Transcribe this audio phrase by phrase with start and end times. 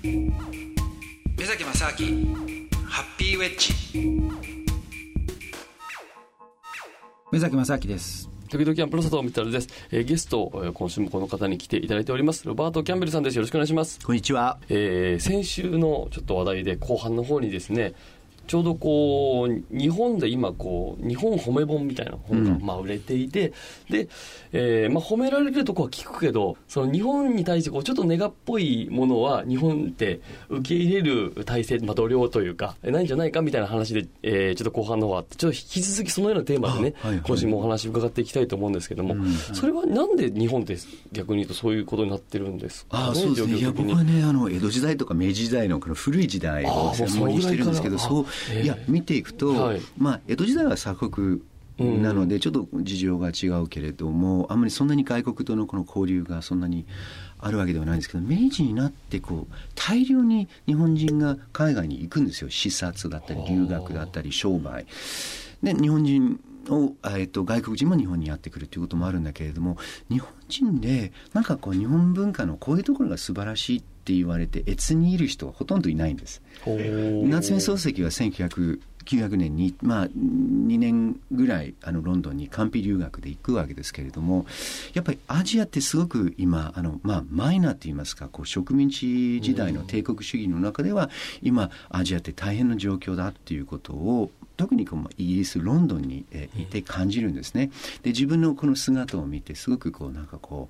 [0.00, 2.36] 目崎正明
[2.86, 3.74] ハッピーウェッジ。
[7.32, 8.30] 目崎正明です。
[8.48, 12.46] 時々アンプロ佐藤光太です、えー、ゲスト、えー、今週もこの方に来ていただいております。
[12.46, 13.36] ロバート・キャンベルさんです。
[13.36, 13.98] よろしくお願いします。
[14.04, 17.94] こんにちは、えー、先週のちょっと話題で後半の方にですね
[18.48, 23.52] ちょうどこう日本で今こう日本褒め本みたいな本がまあ売れていて、
[23.90, 24.08] うん、で、
[24.52, 40.78] えー、まあ褒められるとこは聞くけどその日本に対してこうちょっとネガっぽいものは日本って受け入れる体制、まあ、度量というかないんじゃないかみたいな話で、えー、ちょっと後半の方があってちょっと引き続きそのようなテーマでね、はいはい、今週もお話伺っていきたいと思うんですけども、うん、それはなんで日本って
[41.12, 43.58] 逆に言うとそういうことになってるんですか、ね、あそうですね。
[43.58, 48.26] いや僕はねあの江戸時代とか明治時代のこの古い時代を専門にしてるんですけどそう、
[48.62, 51.40] いや見ていくと、はい、まあ、江戸時代は鎖国
[51.78, 56.86] なので、ちょっと事情が違うけれども、あんまりそんなに外国とのこの交流がそんなに
[57.38, 62.50] あるわけではないんですけど、明治になってこう、大量に日本人が海外に行くんですよ。
[62.50, 64.86] 視察だったり、留学だったり、商売。
[65.62, 69.76] で、日本人を、えっと、外国人も日本にやってくるということもあるんだけれども、
[70.10, 76.42] 日本人で、なんかこう、日本文化のこういうところが素晴らしいって言われて、越にいる人はほとんどいないんです。
[76.66, 84.44] 夏目漱石は1900 1900年に、まあ、2年ぐらいあのロンドンに完備留学で行くわけですけれども
[84.92, 91.08] やっぱりアジアってすごく今あの、まあ、マイナーといいますかこう植民地時代の帝国主義の中では
[91.42, 97.70] 今アジアって大変な状況だっていうことを特にこうイギリスロンドンに、えいて感じるんですね。
[98.02, 100.68] で自分のこの姿を見てすごくこうなんかこ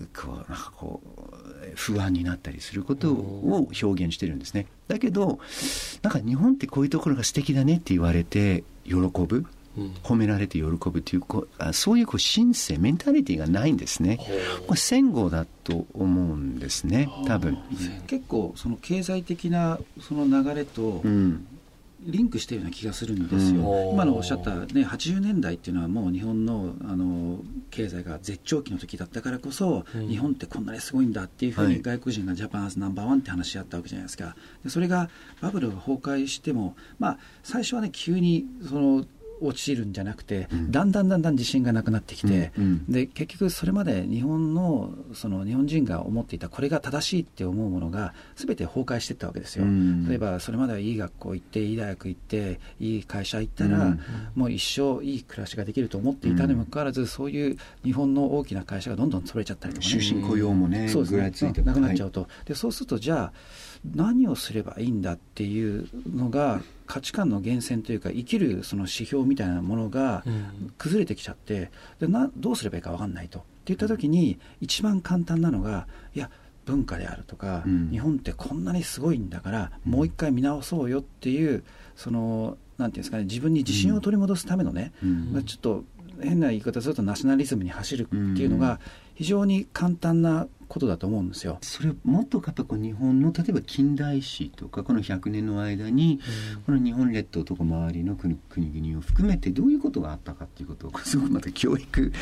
[0.00, 4.66] うこうなんかこう不安になったりすることを表現してるんですね。
[4.88, 5.38] だけど
[6.02, 9.46] なんか日本ってこういうところが素敵だねって言われて喜ぶ。
[10.04, 14.20] 褒められて喜ぶというこうそういうこう神聖メンタリティーがないんですね
[14.68, 17.58] これ戦後だと思うんですね多分
[18.06, 21.48] 結構その経済的なその流れと、うん
[22.06, 27.40] リンクしているような気がするんですよ、うん、今のおっしゃった、ね、80年代っていうのはもう日本のあの
[27.70, 34.36] 経済が絶頂期の時だったからこそ、うん、日本ってこんなにすごいんだっていうふうに外国人がジャパンアズナンバーワンって話し合ったわけじゃないですか。
[34.62, 39.04] でそれがバブルが崩壊しても、まあ、最初はね急にその
[39.46, 53.96] 落ちるんじゃなくて、うん、だんだんだんだん自信がなくなってきて、うんうん、で結局それまで日本のその日本人が思っていたこれが正しいって思うものが全て崩壊していったわけですよ、うん、例えばそれまではいい学校行っていい大学行っていい会社行ったら、
[54.34, 61.52] もう一生いい暮らしができると思っていたにもかかわらずそういう日本の大きな会社がどんどん潰れちゃったりとか、ね、終身雇用もねそうですね。
[61.64, 63.32] なくなっちゃうと、はい、でそうするとじゃあ
[63.94, 70.24] 何をすればいいんだっていうのが価値観の源泉というか生きるその指標みたいなものが
[70.78, 73.40] 崩れてきちゃってでなどうすればいいか分かんないと。
[73.40, 76.30] って言った時に一番簡単なのがいや
[76.66, 81.64] 文化であるとか、うん、日本ってこんなにすごいんだからもう一回見直そうよっていう
[81.96, 85.84] そのなんていうんですかね自分に自信を取り戻すためのね、うん、ちょっと
[86.22, 88.80] 変な言い方するとナショナリズムに走るっていうのが
[89.14, 91.58] 非常に簡単なことだと思うんですよ。
[91.62, 96.20] それもっとやっぱこう日本の例えば近代史とかこの100年の間に、
[96.66, 102.12] この日本列島とか周りの国国々を含めてどういうことがあったかっていうことを すごくまた教育、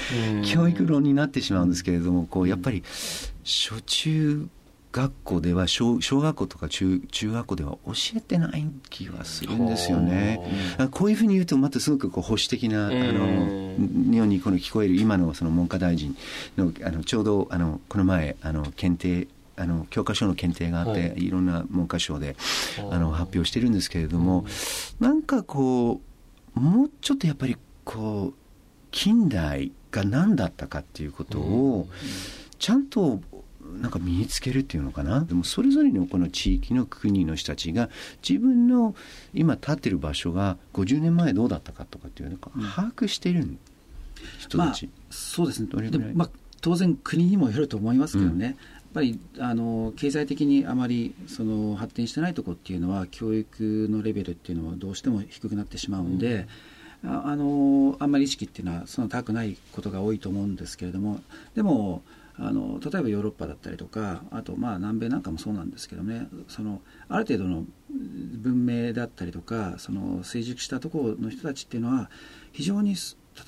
[0.44, 2.82] 教育論になってしまうんですけれどもこうやっぱり
[3.44, 4.48] 初中
[4.92, 10.76] 学校では小小学校とか中中学校では教えてない気がするんですよね。
[10.91, 16.14] こういうふうに言うとまたすごくこう保守的なあの日本にこの聞こえる今のその文科大臣
[16.58, 22.36] のあのちょうどあのこの前あの検定あの教科書の検定があって、はい、いろんな文科省で
[22.91, 24.44] あの発表してるんですけれども、
[25.00, 26.02] なんかこ
[26.56, 28.34] うもうちょっとやっぱりこう
[28.91, 31.88] 近代が何だったかっていうことを
[32.58, 33.20] ちゃんと
[33.80, 35.20] なんか身につけるっていうのかな？
[35.20, 37.90] でもそれぞれのこの地域の国の人たちが
[38.26, 38.94] 自分の
[39.32, 43.56] 今立ってる場所が50年前どうだったかとかっていうのか把握している
[44.38, 45.90] 人たち、まあ、そうですね。
[45.90, 46.30] でも、まあ、
[46.60, 48.54] 当然国にもよると思いますけどね、うん、やっ
[48.94, 56.46] ぱりあの経済的にあまりその発展してないところっていうのは教育のレベルっていうのはどうしても低くなってしまうんで、
[57.02, 61.20] うん、ああのあんまり意識っていうのはその高くないことが多いと思うんですけれども。
[61.54, 62.02] でも
[62.38, 72.11] あの例えばヨーロッパだったりとかあとまあ南米なんかもそうなんですけどねそのある程度の文明だったりとかその成熟したところの人たちっていうのは
[72.52, 72.94] 非常に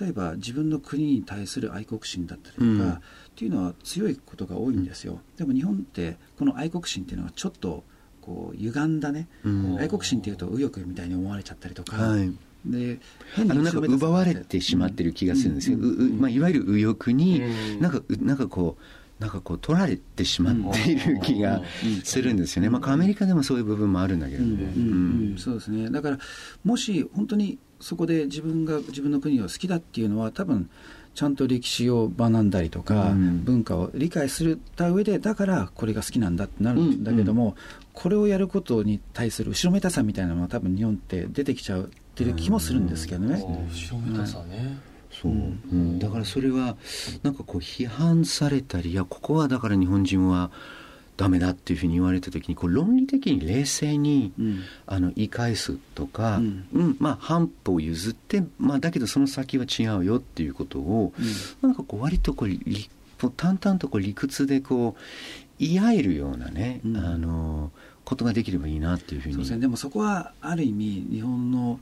[0.01, 3.01] 例えば自分の国に対する愛国心だったりとか、うん、っ
[3.37, 7.85] ていうのは強いことが多いんですよ、でも日本ってこの愛国心っていうのはちょっと
[8.23, 12.33] こう歪んだね、うん、愛国心っていうと右翼みたいに思われちゃったりとか、はい
[12.67, 12.99] で
[13.37, 17.43] あのなんか奪われてしまってる気がするんですよ、うんまあ、いわゆる右翼に、
[17.81, 18.83] なんかなんかこう
[19.23, 21.63] なんかこう取られてしまっている気が
[22.03, 25.91] するんですよね、まあ、アメリカでもそういう部分もあるんだけれども、そうですね。
[25.91, 26.19] だから
[26.65, 30.71] もし本当にそこで自分が自分の国を好きだっていうのは多分
[31.15, 37.49] ちゃんと歴史を学んだりとか、うん、文化を理解すた上でだからこれが好きなんだってなるんだけども、うん。
[37.51, 37.55] うん、
[37.93, 43.43] これをやることに対する後ろめたさみたいなのは多分日本って出てきちゃうっていう気もするんですけどね。
[43.43, 44.79] 後ろめたさね、
[45.11, 46.77] そう、うん、だからそれは
[47.25, 50.53] なんかこう批判されたりいやここはだから日本人は
[51.17, 61.13] ダメだっていうふうに言われた時にこう論理的に冷静に、うん、あの言い返すとか、うん、うん、まあ、半歩譲って、まあ、だけどその先は違うよっていうことを、
[61.63, 65.01] うん、なんかこう割とこう淡々とこう理屈でこう
[65.59, 67.71] 言い合えるようなね、あの
[68.05, 69.61] ことができればいいなっていうふうに。
[69.61, 71.79] でもそこはある意味日本の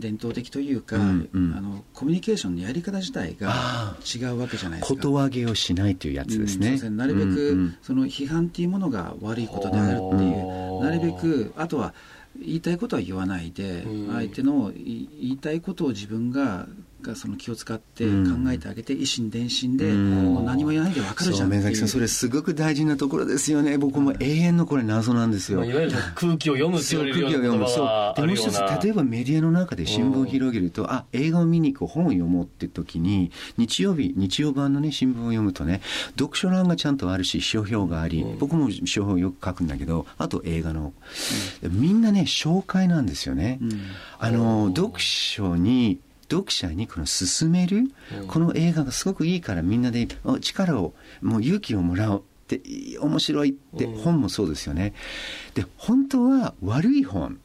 [0.00, 4.94] 伝統的というか、うんうん、あのコミュニケーションのやり方自体が違うわけじゃないですか。
[4.94, 11.94] ことわげをしないというやつですね、うん、なるべく、うんうん、その批判っていうものが悪いことであるっていうなるべくあとは
[12.38, 16.66] 言いたいことは言わないで、相手の言いたいことを自分が
[17.02, 18.10] がその気を使って考
[18.50, 23.78] えてあげて、一心伝心で、もう何も言わないで分かるじゃん目崎さんそれすごく大事なところですよね。
[23.78, 27.68] 僕も永遠のこれ謎なんですよ、いわゆる 空気を読むっていう空気を読む。
[27.68, 28.20] そう。
[28.20, 35.80] でもう一つ例えばメディアの中で新聞を広げると、あ映画を見に行く本を読もうって時に日曜日日曜版のね新聞を読むとね
[36.18, 40.92] 読書欄がちゃんとあるし書評があり、僕も書評をよく書くんだけどあと映画の、
[41.62, 43.60] みんなね紹介なんですよね、
[44.18, 45.98] あの読書に
[46.30, 47.84] 読者にこの勧める、
[48.20, 50.08] うん、この映画がすごくいいからみんなで
[50.40, 52.60] 力をもう勇気をもらおうって
[52.98, 54.94] 面白いって本もそうですよね。
[55.54, 57.38] で本当は悪い本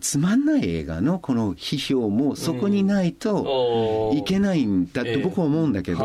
[0.00, 6.04] つまんない映画のこの批評もそこにないといけないんだと僕は思うんだけど、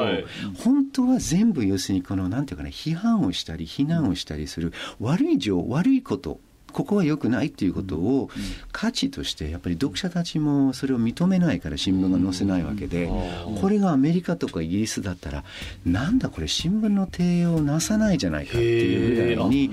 [0.63, 6.39] 本当は全部要するにこのなんていうかな批判をしたり非難をしたりする悪い情悪いこと
[6.73, 8.29] ここは良くないっていうことを
[8.71, 13.09] 価値としてやっぱり読者たちもそれを認めないから新聞が載せないわけで
[13.61, 15.43] これがアメリカとかイギリスだったら
[15.85, 19.71] なんだこれ新聞の提をなさないじゃないかっていうぐらいに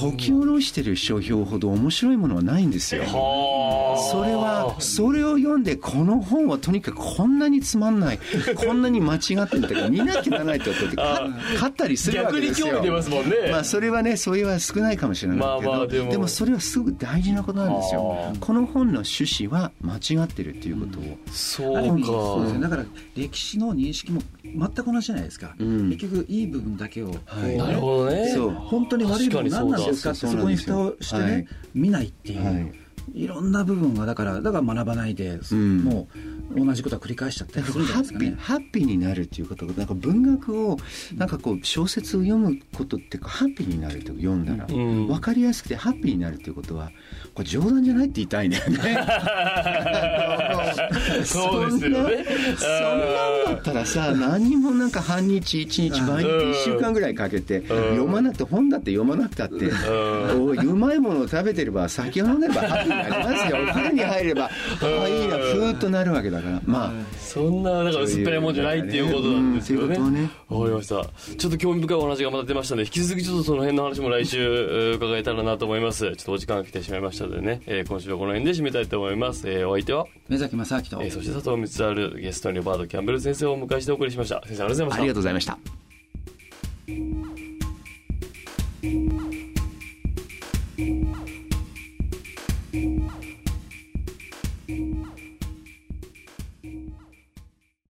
[0.00, 3.04] こき下ろしてる書評ほど面白いものはないんですよ。
[3.04, 8.18] それはそれを読んでこの本はとにかくこんなにつまんない
[8.56, 12.66] こんなに間違ってるんだから見なきゃならないってことで勝ったりするわけですよ。
[12.66, 13.36] 逆に興味出ますもんね。
[13.50, 15.70] まあそれはねそういうは少ないかもしれないけど。
[15.70, 16.28] まあまあでも。
[16.28, 18.16] それはすごく大事なことなんですよ。
[18.40, 22.60] この本の趣旨は間違ってるっていうことを、うん、そうかそうですね。
[22.60, 22.84] だから
[23.16, 28.28] 歴史の認識も全く同じじゃないですか、うん、結局いい部分だけを、はい、なるほどね。
[28.34, 28.50] そう。
[28.50, 36.08] 本当に悪い部分何なんですかってそこに蓋をしてね、はい、見ないっていう、はいいろんな部分がだからだから学ばないで、うん、も
[36.54, 40.76] う同じことは繰り返しちゃったりするんじゃないですか、ね、ハッピーになるっていうことなんか文学を
[41.16, 46.90] なんかこう小説を読むことっていうかハッピーになると読んだら、うん、分かりやすくてハッピーになるっていうことは
[47.34, 48.78] これ冗談じゃないって言いたいんだよね。
[51.24, 52.24] そうですよね。
[52.56, 64.50] そんなんだったらさ何もなんか半日一日毎日1週間ぐらいかけて読まなくて本だって読まなくたってうまいものを食べてれば酒を飲んでればハッピーになりますよお風呂に入ればあ
[64.80, 69.98] あいいなふーっとなるわけだからまあそんななんか薄っぺらいもんじゃないっていうことなんですよね。
[69.98, 71.04] わ、ね、かりました。
[71.36, 76.04] ちょっと興味深いお話がまた出ましたので、引き続きちょっとその辺の話も来週伺えたらなと思います。
[76.04, 79.48] ちょっとお時間が来てしまいましたのでね、えー、今週はこの辺で締めたいと思います。
[79.50, 80.06] えー、お相手は？
[80.28, 84.42] 目崎正明と、えー、そして佐藤光晴ゲストにバードキャンベル先生をお迎えしてお送りしました。
[84.46, 85.00] 先生ありがとうございました。
[85.00, 85.83] ありがとうございました。